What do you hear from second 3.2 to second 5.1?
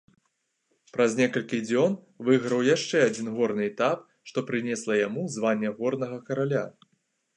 горны этап, што прынесла